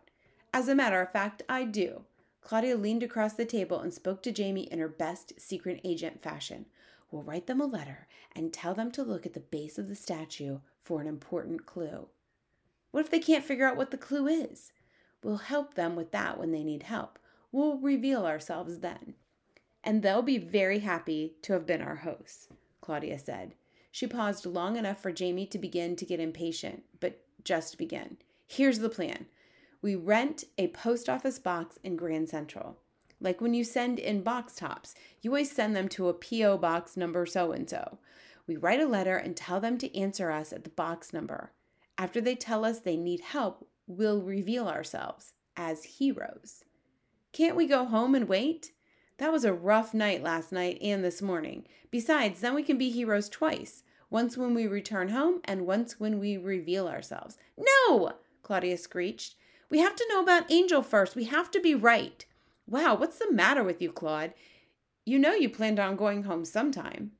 As 0.53 0.67
a 0.67 0.75
matter 0.75 1.01
of 1.01 1.11
fact, 1.11 1.43
I 1.49 1.65
do. 1.65 2.03
Claudia 2.41 2.77
leaned 2.77 3.03
across 3.03 3.33
the 3.33 3.45
table 3.45 3.79
and 3.79 3.93
spoke 3.93 4.23
to 4.23 4.31
Jamie 4.31 4.71
in 4.71 4.79
her 4.79 4.87
best 4.87 5.33
secret 5.39 5.81
agent 5.83 6.23
fashion. 6.23 6.65
We'll 7.11 7.23
write 7.23 7.47
them 7.47 7.61
a 7.61 7.65
letter 7.65 8.07
and 8.35 8.53
tell 8.53 8.73
them 8.73 8.91
to 8.91 9.03
look 9.03 9.25
at 9.25 9.33
the 9.33 9.39
base 9.39 9.77
of 9.77 9.89
the 9.89 9.95
statue 9.95 10.59
for 10.83 11.01
an 11.01 11.07
important 11.07 11.65
clue. 11.65 12.07
What 12.91 13.01
if 13.01 13.11
they 13.11 13.19
can't 13.19 13.45
figure 13.45 13.67
out 13.67 13.77
what 13.77 13.91
the 13.91 13.97
clue 13.97 14.27
is? 14.27 14.71
We'll 15.23 15.37
help 15.37 15.73
them 15.73 15.95
with 15.95 16.11
that 16.11 16.39
when 16.39 16.51
they 16.51 16.63
need 16.63 16.83
help. 16.83 17.19
We'll 17.51 17.77
reveal 17.77 18.25
ourselves 18.25 18.79
then. 18.79 19.15
And 19.83 20.01
they'll 20.01 20.21
be 20.21 20.37
very 20.37 20.79
happy 20.79 21.35
to 21.43 21.53
have 21.53 21.65
been 21.65 21.81
our 21.81 21.97
hosts, 21.97 22.47
Claudia 22.81 23.17
said. 23.19 23.55
She 23.91 24.07
paused 24.07 24.45
long 24.45 24.75
enough 24.75 25.01
for 25.01 25.11
Jamie 25.11 25.47
to 25.47 25.57
begin 25.57 25.95
to 25.95 26.05
get 26.05 26.19
impatient, 26.19 26.83
but 26.99 27.23
just 27.43 27.77
begin. 27.77 28.17
Here's 28.47 28.79
the 28.79 28.89
plan 28.89 29.27
we 29.81 29.95
rent 29.95 30.43
a 30.57 30.67
post 30.67 31.07
office 31.07 31.39
box 31.39 31.79
in 31.83 31.95
Grand 31.95 32.29
Central. 32.29 32.77
Like 33.21 33.41
when 33.41 33.53
you 33.53 33.63
send 33.63 33.99
in 33.99 34.21
box 34.21 34.55
tops, 34.55 34.95
you 35.21 35.31
always 35.31 35.51
send 35.51 35.75
them 35.75 35.89
to 35.89 36.09
a 36.09 36.13
P.O. 36.13 36.57
box 36.57 36.95
number 36.95 37.25
so 37.25 37.51
and 37.51 37.69
so. 37.69 37.97
We 38.47 38.55
write 38.55 38.79
a 38.79 38.87
letter 38.87 39.15
and 39.15 39.35
tell 39.35 39.59
them 39.59 39.77
to 39.77 39.97
answer 39.97 40.31
us 40.31 40.51
at 40.51 40.63
the 40.63 40.69
box 40.69 41.13
number. 41.13 41.51
After 41.97 42.21
they 42.21 42.35
tell 42.35 42.63
us 42.65 42.79
they 42.79 42.97
need 42.97 43.19
help, 43.19 43.67
we'll 43.87 44.21
reveal 44.21 44.67
ourselves 44.67 45.33
as 45.55 45.83
heroes. 45.83 46.63
Can't 47.33 47.55
we 47.55 47.67
go 47.67 47.85
home 47.85 48.15
and 48.15 48.27
wait? 48.27 48.71
That 49.19 49.33
was 49.33 49.43
a 49.43 49.53
rough 49.53 49.93
night 49.93 50.23
last 50.23 50.53
night 50.53 50.77
and 50.81 51.03
this 51.03 51.21
morning. 51.21 51.65
Besides, 51.91 52.39
then 52.39 52.55
we 52.55 52.63
can 52.63 52.77
be 52.77 52.89
heroes 52.89 53.27
twice 53.27 53.83
once 54.09 54.37
when 54.37 54.53
we 54.53 54.65
return 54.65 55.09
home 55.09 55.41
and 55.43 55.67
once 55.67 55.99
when 55.99 56.19
we 56.19 56.37
reveal 56.37 56.87
ourselves. 56.87 57.37
No! 57.57 58.13
Claudia 58.43 58.77
screeched. 58.77 59.35
We 59.69 59.79
have 59.79 59.95
to 59.97 60.05
know 60.09 60.21
about 60.21 60.49
Angel 60.49 60.81
first. 60.81 61.17
We 61.17 61.25
have 61.25 61.51
to 61.51 61.59
be 61.59 61.75
right. 61.75 62.25
Wow, 62.65 62.95
what's 62.95 63.19
the 63.19 63.31
matter 63.31 63.63
with 63.63 63.81
you, 63.81 63.91
Claude? 63.91 64.33
You 65.05 65.19
know 65.19 65.33
you 65.33 65.49
planned 65.49 65.79
on 65.79 65.97
going 65.97 66.23
home 66.23 66.45
sometime. 66.45 67.11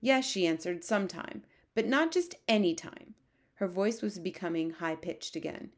Yes, 0.00 0.26
she 0.26 0.46
answered, 0.46 0.82
sometime, 0.84 1.44
but 1.74 1.86
not 1.86 2.10
just 2.10 2.34
any 2.48 2.74
time. 2.74 3.14
Her 3.54 3.68
voice 3.68 4.02
was 4.02 4.18
becoming 4.18 4.70
high 4.70 4.96
pitched 4.96 5.36
again. 5.36 5.70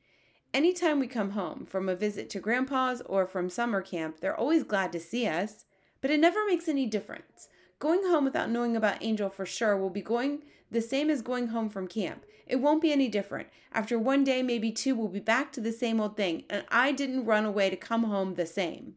Any 0.54 0.72
time 0.72 0.98
we 0.98 1.06
come 1.06 1.30
home, 1.30 1.66
from 1.66 1.88
a 1.88 1.94
visit 1.94 2.30
to 2.30 2.40
Grandpa's 2.40 3.02
or 3.02 3.26
from 3.26 3.50
summer 3.50 3.82
camp, 3.82 4.20
they're 4.20 4.38
always 4.38 4.62
glad 4.62 4.92
to 4.92 5.00
see 5.00 5.26
us, 5.26 5.66
but 6.00 6.10
it 6.10 6.20
never 6.20 6.46
makes 6.46 6.68
any 6.68 6.86
difference. 6.86 7.48
Going 7.78 8.02
home 8.04 8.24
without 8.24 8.50
knowing 8.50 8.74
about 8.74 9.02
Angel 9.02 9.28
for 9.28 9.44
sure 9.44 9.76
will 9.76 9.90
be 9.90 10.00
going 10.00 10.42
the 10.70 10.80
same 10.80 11.10
as 11.10 11.20
going 11.20 11.48
home 11.48 11.68
from 11.68 11.86
camp. 11.86 12.24
It 12.46 12.56
won't 12.56 12.80
be 12.80 12.92
any 12.92 13.08
different. 13.08 13.48
After 13.72 13.98
one 13.98 14.24
day, 14.24 14.42
maybe 14.42 14.72
two, 14.72 14.94
we'll 14.94 15.08
be 15.08 15.20
back 15.20 15.52
to 15.52 15.60
the 15.60 15.70
same 15.70 16.00
old 16.00 16.16
thing, 16.16 16.44
and 16.48 16.64
I 16.70 16.92
didn't 16.92 17.26
run 17.26 17.44
away 17.44 17.68
to 17.68 17.76
come 17.76 18.04
home 18.04 18.34
the 18.34 18.46
same. 18.46 18.94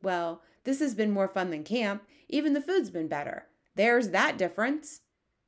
Well, 0.00 0.42
this 0.62 0.78
has 0.78 0.94
been 0.94 1.10
more 1.10 1.28
fun 1.28 1.50
than 1.50 1.64
camp. 1.64 2.04
Even 2.28 2.52
the 2.52 2.60
food's 2.60 2.90
been 2.90 3.08
better. 3.08 3.46
There's 3.74 4.10
that 4.10 4.38
difference. 4.38 5.00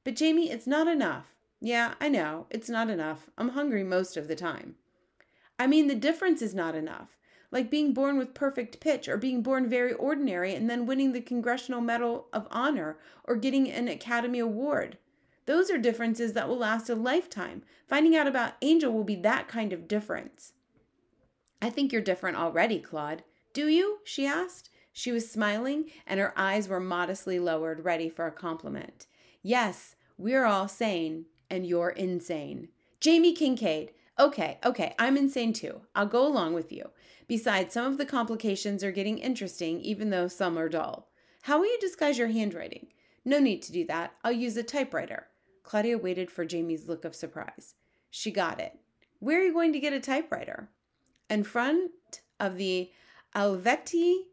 But 0.02 0.16
Jamie, 0.16 0.50
it's 0.50 0.66
not 0.66 0.88
enough. 0.88 1.26
Yeah, 1.60 1.94
I 2.00 2.08
know, 2.08 2.46
it's 2.50 2.68
not 2.68 2.90
enough. 2.90 3.30
I'm 3.38 3.50
hungry 3.50 3.84
most 3.84 4.16
of 4.16 4.26
the 4.26 4.36
time. 4.36 4.74
I 5.58 5.66
mean, 5.66 5.86
the 5.86 5.94
difference 5.94 6.42
is 6.42 6.54
not 6.54 6.74
enough. 6.74 7.16
Like 7.50 7.70
being 7.70 7.92
born 7.94 8.18
with 8.18 8.34
perfect 8.34 8.80
pitch, 8.80 9.08
or 9.08 9.16
being 9.16 9.42
born 9.42 9.68
very 9.68 9.92
ordinary 9.92 10.54
and 10.54 10.68
then 10.68 10.86
winning 10.86 11.12
the 11.12 11.20
Congressional 11.20 11.80
Medal 11.80 12.26
of 12.32 12.48
Honor, 12.50 12.98
or 13.24 13.36
getting 13.36 13.70
an 13.70 13.86
Academy 13.86 14.40
Award. 14.40 14.98
Those 15.46 15.70
are 15.70 15.78
differences 15.78 16.32
that 16.32 16.48
will 16.48 16.56
last 16.56 16.88
a 16.88 16.94
lifetime. 16.94 17.62
Finding 17.86 18.16
out 18.16 18.26
about 18.26 18.54
Angel 18.62 18.92
will 18.92 19.04
be 19.04 19.16
that 19.16 19.46
kind 19.46 19.72
of 19.72 19.86
difference. 19.86 20.54
I 21.60 21.70
think 21.70 21.92
you're 21.92 22.02
different 22.02 22.36
already, 22.36 22.80
Claude. 22.80 23.22
Do 23.52 23.68
you? 23.68 23.98
she 24.04 24.26
asked. 24.26 24.70
She 24.92 25.12
was 25.12 25.30
smiling, 25.30 25.90
and 26.06 26.20
her 26.20 26.32
eyes 26.36 26.68
were 26.68 26.80
modestly 26.80 27.38
lowered, 27.38 27.84
ready 27.84 28.08
for 28.08 28.26
a 28.26 28.32
compliment. 28.32 29.06
Yes, 29.42 29.96
we're 30.16 30.44
all 30.44 30.68
sane, 30.68 31.26
and 31.50 31.66
you're 31.66 31.90
insane. 31.90 32.68
Jamie 33.00 33.32
Kincaid. 33.32 33.90
Okay, 34.18 34.58
okay, 34.64 34.94
I'm 34.98 35.16
insane 35.16 35.52
too. 35.52 35.80
I'll 35.94 36.06
go 36.06 36.26
along 36.26 36.54
with 36.54 36.72
you. 36.72 36.90
Besides, 37.26 37.74
some 37.74 37.86
of 37.86 37.98
the 37.98 38.06
complications 38.06 38.84
are 38.84 38.92
getting 38.92 39.18
interesting, 39.18 39.80
even 39.80 40.10
though 40.10 40.28
some 40.28 40.58
are 40.58 40.68
dull. 40.68 41.08
How 41.42 41.58
will 41.58 41.66
you 41.66 41.78
disguise 41.80 42.18
your 42.18 42.28
handwriting? 42.28 42.88
No 43.24 43.38
need 43.38 43.62
to 43.62 43.72
do 43.72 43.84
that. 43.86 44.12
I'll 44.22 44.32
use 44.32 44.56
a 44.56 44.62
typewriter. 44.62 45.26
Claudia 45.62 45.98
waited 45.98 46.30
for 46.30 46.44
Jamie's 46.44 46.88
look 46.88 47.04
of 47.04 47.14
surprise. 47.14 47.74
She 48.10 48.30
got 48.30 48.60
it. 48.60 48.78
Where 49.18 49.40
are 49.40 49.44
you 49.44 49.52
going 49.52 49.72
to 49.72 49.80
get 49.80 49.92
a 49.92 50.00
typewriter? 50.00 50.68
In 51.28 51.42
front 51.42 51.90
of 52.38 52.56
the 52.56 52.90
Olivetti 53.34 54.24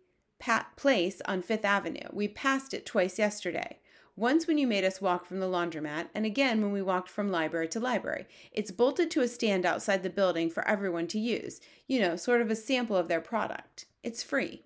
place 0.76 1.22
on 1.26 1.42
Fifth 1.42 1.66
Avenue. 1.66 2.10
We 2.12 2.28
passed 2.28 2.74
it 2.74 2.86
twice 2.86 3.20
yesterday. 3.20 3.80
Once 4.16 4.46
when 4.46 4.58
you 4.58 4.68
made 4.68 4.84
us 4.84 5.02
walk 5.02 5.26
from 5.26 5.40
the 5.40 5.48
laundromat, 5.48 6.08
and 6.14 6.26
again 6.26 6.62
when 6.62 6.72
we 6.72 6.82
walked 6.82 7.10
from 7.10 7.32
library 7.32 7.68
to 7.68 7.80
library. 7.80 8.26
It's 8.52 8.72
bolted 8.72 9.10
to 9.12 9.22
a 9.22 9.28
stand 9.28 9.66
outside 9.66 10.04
the 10.04 10.10
building 10.10 10.50
for 10.50 10.68
everyone 10.68 11.08
to 11.08 11.20
use. 11.20 11.62
You 11.88 12.02
know, 12.02 12.16
sort 12.16 12.42
of 12.42 12.52
a 12.52 12.56
sample 12.56 12.98
of 12.98 13.08
their 13.08 13.22
product. 13.22 13.86
It's 14.04 14.22
free. 14.22 14.64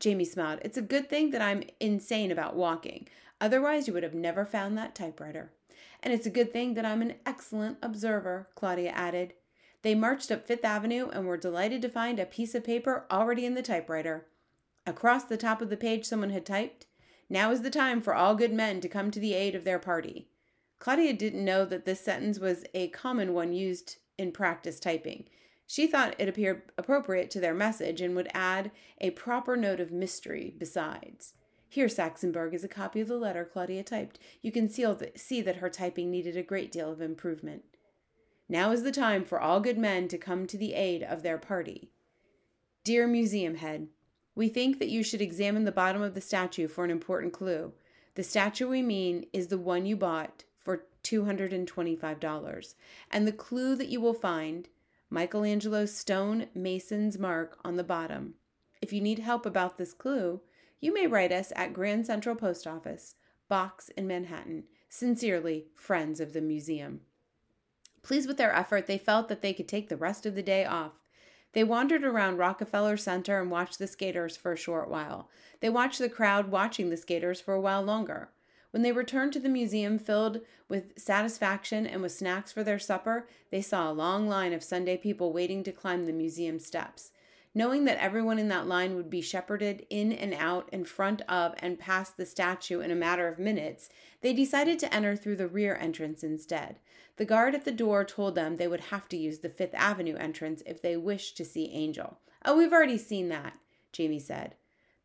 Jamie 0.00 0.24
smiled. 0.24 0.60
It's 0.64 0.78
a 0.78 0.82
good 0.82 1.08
thing 1.08 1.30
that 1.30 1.42
I'm 1.42 1.62
insane 1.78 2.32
about 2.32 2.56
walking. 2.56 3.06
Otherwise, 3.40 3.86
you 3.86 3.92
would 3.92 4.02
have 4.02 4.14
never 4.14 4.44
found 4.44 4.76
that 4.76 4.94
typewriter. 4.94 5.52
And 6.02 6.12
it's 6.12 6.26
a 6.26 6.30
good 6.30 6.52
thing 6.52 6.74
that 6.74 6.84
I'm 6.84 7.02
an 7.02 7.14
excellent 7.24 7.78
observer, 7.82 8.48
Claudia 8.54 8.90
added. 8.90 9.34
They 9.82 9.94
marched 9.94 10.30
up 10.30 10.46
Fifth 10.46 10.64
Avenue 10.64 11.08
and 11.10 11.26
were 11.26 11.36
delighted 11.36 11.80
to 11.82 11.88
find 11.88 12.18
a 12.18 12.26
piece 12.26 12.54
of 12.54 12.64
paper 12.64 13.06
already 13.10 13.46
in 13.46 13.54
the 13.54 13.62
typewriter. 13.62 14.26
Across 14.86 15.24
the 15.24 15.36
top 15.36 15.62
of 15.62 15.70
the 15.70 15.76
page, 15.76 16.04
someone 16.04 16.30
had 16.30 16.44
typed, 16.44 16.86
Now 17.32 17.52
is 17.52 17.62
the 17.62 17.70
time 17.70 18.00
for 18.00 18.12
all 18.12 18.34
good 18.34 18.52
men 18.52 18.80
to 18.80 18.88
come 18.88 19.12
to 19.12 19.20
the 19.20 19.34
aid 19.34 19.54
of 19.54 19.64
their 19.64 19.78
party. 19.78 20.26
Claudia 20.80 21.12
didn't 21.12 21.44
know 21.44 21.64
that 21.64 21.84
this 21.84 22.00
sentence 22.00 22.40
was 22.40 22.64
a 22.74 22.88
common 22.88 23.32
one 23.32 23.52
used 23.52 23.98
in 24.18 24.32
practice 24.32 24.80
typing. 24.80 25.24
She 25.66 25.86
thought 25.86 26.16
it 26.18 26.28
appeared 26.28 26.62
appropriate 26.76 27.30
to 27.30 27.40
their 27.40 27.54
message 27.54 28.00
and 28.00 28.16
would 28.16 28.28
add 28.34 28.72
a 29.00 29.10
proper 29.10 29.56
note 29.56 29.78
of 29.78 29.92
mystery 29.92 30.52
besides. 30.58 31.34
Here, 31.68 31.86
Saxonberg, 31.86 32.52
is 32.52 32.64
a 32.64 32.68
copy 32.68 33.00
of 33.00 33.06
the 33.06 33.16
letter 33.16 33.44
Claudia 33.44 33.84
typed. 33.84 34.18
You 34.42 34.50
can 34.50 34.68
see 34.68 35.40
that 35.40 35.56
her 35.56 35.70
typing 35.70 36.10
needed 36.10 36.36
a 36.36 36.42
great 36.42 36.72
deal 36.72 36.90
of 36.90 37.00
improvement. 37.00 37.62
Now 38.48 38.72
is 38.72 38.82
the 38.82 38.90
time 38.90 39.24
for 39.24 39.40
all 39.40 39.60
good 39.60 39.78
men 39.78 40.08
to 40.08 40.18
come 40.18 40.48
to 40.48 40.58
the 40.58 40.74
aid 40.74 41.04
of 41.04 41.22
their 41.22 41.38
party. 41.38 41.92
Dear 42.82 43.06
Museum 43.06 43.54
Head, 43.54 43.86
we 44.34 44.48
think 44.48 44.78
that 44.78 44.88
you 44.88 45.02
should 45.02 45.20
examine 45.20 45.64
the 45.64 45.72
bottom 45.72 46.02
of 46.02 46.14
the 46.14 46.20
statue 46.20 46.68
for 46.68 46.84
an 46.84 46.90
important 46.90 47.32
clue. 47.32 47.72
The 48.14 48.22
statue 48.22 48.68
we 48.68 48.82
mean 48.82 49.26
is 49.32 49.48
the 49.48 49.58
one 49.58 49.86
you 49.86 49.96
bought 49.96 50.44
for 50.58 50.84
$225. 51.04 52.74
And 53.10 53.26
the 53.26 53.32
clue 53.32 53.74
that 53.76 53.88
you 53.88 54.00
will 54.00 54.14
find 54.14 54.68
Michelangelo's 55.10 55.96
stone 55.96 56.46
mason's 56.54 57.18
mark 57.18 57.58
on 57.64 57.76
the 57.76 57.84
bottom. 57.84 58.34
If 58.80 58.92
you 58.92 59.00
need 59.00 59.18
help 59.18 59.44
about 59.44 59.76
this 59.76 59.92
clue, 59.92 60.40
you 60.80 60.94
may 60.94 61.06
write 61.06 61.32
us 61.32 61.52
at 61.56 61.74
Grand 61.74 62.06
Central 62.06 62.36
Post 62.36 62.66
Office, 62.66 63.16
Box 63.48 63.90
in 63.90 64.06
Manhattan. 64.06 64.64
Sincerely, 64.88 65.66
Friends 65.74 66.18
of 66.18 66.32
the 66.32 66.40
Museum. 66.40 67.02
Pleased 68.02 68.26
with 68.26 68.38
their 68.38 68.52
effort, 68.52 68.86
they 68.86 68.98
felt 68.98 69.28
that 69.28 69.40
they 69.40 69.52
could 69.52 69.68
take 69.68 69.88
the 69.88 69.96
rest 69.96 70.26
of 70.26 70.34
the 70.34 70.42
day 70.42 70.64
off. 70.64 70.92
They 71.52 71.64
wandered 71.64 72.04
around 72.04 72.36
Rockefeller 72.36 72.96
Center 72.96 73.40
and 73.40 73.50
watched 73.50 73.78
the 73.78 73.86
skaters 73.86 74.36
for 74.36 74.52
a 74.52 74.56
short 74.56 74.88
while. 74.88 75.28
They 75.60 75.68
watched 75.68 75.98
the 75.98 76.08
crowd 76.08 76.50
watching 76.50 76.90
the 76.90 76.96
skaters 76.96 77.40
for 77.40 77.54
a 77.54 77.60
while 77.60 77.82
longer. 77.82 78.30
When 78.70 78.82
they 78.82 78.92
returned 78.92 79.32
to 79.32 79.40
the 79.40 79.48
museum 79.48 79.98
filled 79.98 80.42
with 80.68 80.96
satisfaction 80.96 81.86
and 81.86 82.02
with 82.02 82.12
snacks 82.12 82.52
for 82.52 82.62
their 82.62 82.78
supper, 82.78 83.26
they 83.50 83.62
saw 83.62 83.90
a 83.90 83.92
long 83.92 84.28
line 84.28 84.52
of 84.52 84.62
Sunday 84.62 84.96
people 84.96 85.32
waiting 85.32 85.64
to 85.64 85.72
climb 85.72 86.06
the 86.06 86.12
museum 86.12 86.60
steps. 86.60 87.10
Knowing 87.52 87.84
that 87.84 87.98
everyone 87.98 88.38
in 88.38 88.48
that 88.48 88.68
line 88.68 88.94
would 88.94 89.10
be 89.10 89.20
shepherded 89.20 89.84
in 89.90 90.12
and 90.12 90.32
out 90.34 90.68
in 90.72 90.84
front 90.84 91.20
of 91.28 91.52
and 91.58 91.80
past 91.80 92.16
the 92.16 92.24
statue 92.24 92.80
in 92.80 92.92
a 92.92 92.94
matter 92.94 93.26
of 93.26 93.40
minutes, 93.40 93.88
they 94.20 94.32
decided 94.32 94.78
to 94.78 94.94
enter 94.94 95.16
through 95.16 95.34
the 95.34 95.48
rear 95.48 95.76
entrance 95.80 96.22
instead. 96.22 96.78
The 97.16 97.24
guard 97.24 97.56
at 97.56 97.64
the 97.64 97.72
door 97.72 98.04
told 98.04 98.36
them 98.36 98.56
they 98.56 98.68
would 98.68 98.80
have 98.80 99.08
to 99.08 99.16
use 99.16 99.40
the 99.40 99.48
Fifth 99.48 99.74
Avenue 99.74 100.16
entrance 100.16 100.62
if 100.64 100.80
they 100.80 100.96
wished 100.96 101.36
to 101.38 101.44
see 101.44 101.72
Angel. 101.72 102.18
Oh, 102.44 102.56
we've 102.56 102.72
already 102.72 102.98
seen 102.98 103.28
that, 103.30 103.58
Jamie 103.92 104.20
said. 104.20 104.54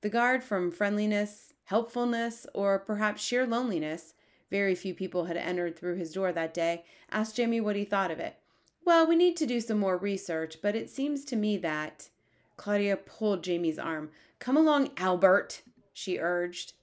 The 0.01 0.09
guard, 0.09 0.43
from 0.43 0.71
friendliness, 0.71 1.53
helpfulness, 1.63 2.45
or 2.53 2.77
perhaps 2.77 3.23
sheer 3.23 3.47
loneliness, 3.47 4.13
very 4.51 4.75
few 4.75 4.93
people 4.93 5.25
had 5.25 5.35
entered 5.35 5.75
through 5.75 5.95
his 5.95 6.13
door 6.13 6.31
that 6.31 6.53
day, 6.53 6.85
asked 7.11 7.35
Jamie 7.35 7.59
what 7.59 7.75
he 7.75 7.83
thought 7.85 8.11
of 8.11 8.19
it. 8.19 8.37
Well, 8.85 9.07
we 9.07 9.15
need 9.15 9.35
to 9.37 9.47
do 9.47 9.59
some 9.59 9.79
more 9.79 9.97
research, 9.97 10.57
but 10.61 10.75
it 10.75 10.91
seems 10.91 11.25
to 11.25 11.35
me 11.35 11.57
that. 11.57 12.09
Claudia 12.57 12.97
pulled 12.97 13.43
Jamie's 13.43 13.79
arm. 13.79 14.09
Come 14.39 14.57
along, 14.57 14.91
Albert, 14.97 15.61
she 15.93 16.19
urged. 16.19 16.73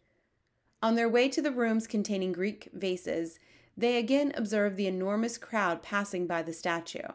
On 0.83 0.97
their 0.97 1.09
way 1.09 1.29
to 1.29 1.41
the 1.41 1.52
rooms 1.52 1.87
containing 1.87 2.33
Greek 2.33 2.69
vases, 2.73 3.38
they 3.76 3.97
again 3.97 4.33
observed 4.37 4.76
the 4.76 4.87
enormous 4.87 5.38
crowd 5.38 5.83
passing 5.83 6.26
by 6.26 6.43
the 6.43 6.52
statue. 6.52 7.09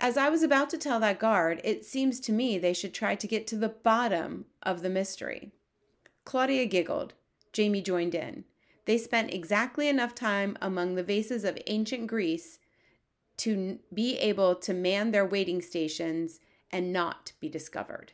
As 0.00 0.16
I 0.16 0.28
was 0.28 0.42
about 0.42 0.70
to 0.70 0.78
tell 0.78 1.00
that 1.00 1.18
guard, 1.18 1.60
it 1.64 1.84
seems 1.84 2.20
to 2.20 2.32
me 2.32 2.56
they 2.56 2.72
should 2.72 2.94
try 2.94 3.14
to 3.14 3.26
get 3.26 3.46
to 3.48 3.56
the 3.56 3.68
bottom 3.68 4.46
of 4.62 4.82
the 4.82 4.88
mystery. 4.88 5.52
Claudia 6.24 6.66
giggled. 6.66 7.14
Jamie 7.52 7.82
joined 7.82 8.14
in. 8.14 8.44
They 8.86 8.96
spent 8.96 9.34
exactly 9.34 9.88
enough 9.88 10.14
time 10.14 10.56
among 10.62 10.94
the 10.94 11.02
vases 11.02 11.44
of 11.44 11.58
ancient 11.66 12.06
Greece 12.06 12.58
to 13.38 13.78
be 13.92 14.16
able 14.18 14.54
to 14.54 14.72
man 14.72 15.10
their 15.10 15.26
waiting 15.26 15.60
stations 15.60 16.40
and 16.70 16.92
not 16.92 17.32
be 17.40 17.48
discovered. 17.48 18.12